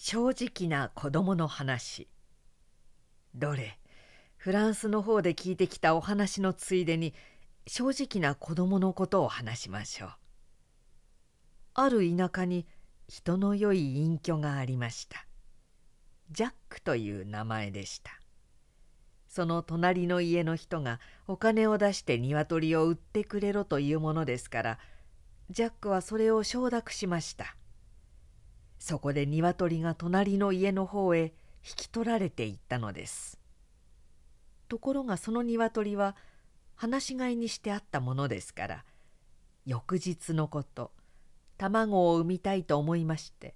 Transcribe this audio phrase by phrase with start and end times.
[0.00, 2.06] 正直な子供の話。
[3.34, 3.80] どれ？
[4.36, 7.14] フランスの方で聞いてきたお話のついでに
[7.66, 10.10] 正直な子供のことを話しましょう。
[11.74, 12.64] ある田舎に
[13.08, 15.26] 人の良い隠居がありました。
[16.30, 18.12] ジャックという名前でした。
[19.28, 24.78] その隣の家の人がお金を出して鶏を売ってくれろというものですから
[25.50, 27.56] ジャックはそれを承諾しました。
[28.78, 31.32] そこで鶏が隣の家の方へ
[31.64, 33.38] 引き取られていったのです。
[34.68, 36.14] ところがその鶏は
[36.76, 38.84] 放し飼いにしてあったものですから
[39.66, 40.92] 翌日のこと
[41.56, 43.54] 卵を産みたいと思いまして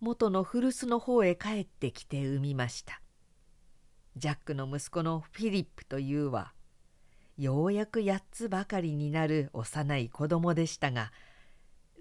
[0.00, 3.00] 元の古巣の方へ帰ってきて産みました。
[4.16, 6.52] ジャックの息子のフィリップというは
[7.38, 11.12] ようやく8つばかりになる幼い子供でしたが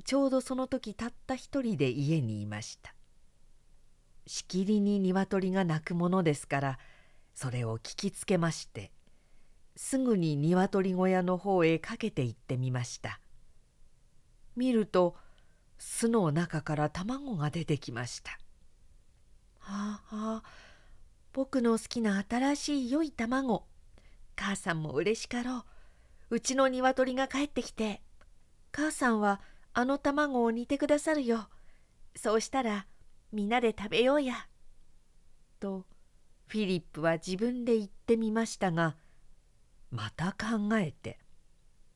[0.03, 2.93] ちょうどその時たった一人で家にいました。
[4.25, 6.79] しきりに鶏が鳴くものですから
[7.33, 8.91] それを聞きつけまして
[9.75, 13.19] すぐに鶏小屋の方へかけて行ってみました。
[14.55, 15.15] 見ると
[15.77, 18.37] 巣の中から卵が出てきました。
[19.59, 20.43] はあはあ。
[21.31, 23.65] 僕の好きな新しい良い卵。
[24.35, 25.63] 母さんも嬉しかろ
[26.29, 26.35] う。
[26.35, 28.01] うちの鶏が帰ってきて。
[28.71, 29.39] 母さんは
[29.79, 31.47] あの卵を煮てくださるよ。
[32.13, 32.85] そうしたら
[33.31, 34.49] みんなで食べようや」
[35.61, 35.85] と
[36.47, 38.97] フィリップは自分で言ってみましたが
[39.89, 41.17] また考えて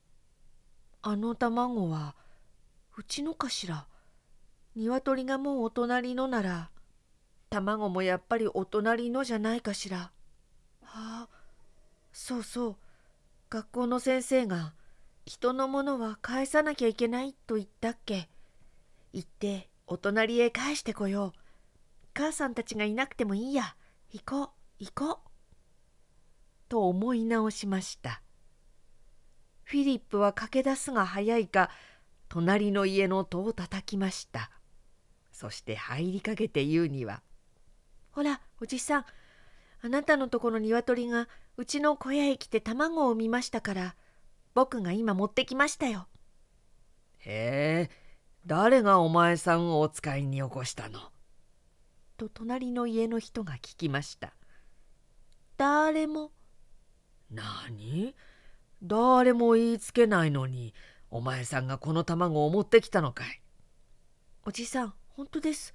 [1.04, 2.16] 「あの卵は
[2.96, 3.86] うちのかしら。
[4.76, 6.72] 鶏がもうお隣のなら
[7.50, 9.98] 卵もやっぱりお隣のじゃないかしら。
[9.98, 11.30] はあ
[12.14, 12.76] そうそう。
[13.50, 14.74] 学校の先生が
[15.26, 18.30] 人のものは返さなきゃいけないと言ったっけ？
[19.14, 21.40] 行ってお隣へ返してこよう。
[22.14, 23.76] 母さんたちがいなくてもいいや。
[24.12, 25.30] 行こう行こう。
[26.68, 28.22] と思い直しました。
[29.64, 31.70] フィリップは駆け出すが早いか
[32.28, 34.52] 隣の家の戸を叩きました。
[35.32, 37.24] そして入りかけて言うには
[38.12, 39.06] 「ほらおじさん。
[39.82, 43.96] あなたのとこの鶏がうちの小屋へ来て卵を産みましたから
[44.54, 46.08] 僕が今持ってきましたよ。
[47.20, 48.04] へえ
[48.46, 51.00] 誰がお前さんをお使いに起こしたの？
[52.18, 54.34] と隣の家の人が聞きました。
[55.58, 56.32] 誰も。
[57.32, 58.14] 何？
[58.84, 60.74] 誰も言いつけないのに
[61.10, 63.42] お前さんがこの卵を持ってきたのかい？
[64.46, 65.74] おじさん本当です。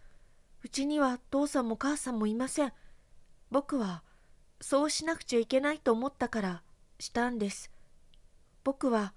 [0.63, 2.73] うちには父さんも母さんもいません。
[3.51, 4.03] 僕は
[4.61, 6.63] そうしなくちゃいけないと思ったから
[6.99, 7.71] したんです。
[8.69, 9.15] 僕は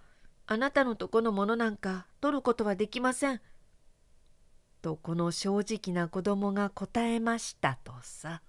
[0.48, 3.42] あなたのとこのものなんか取ることはできません。
[4.82, 8.42] とこの正直な子供が答えましたとさ。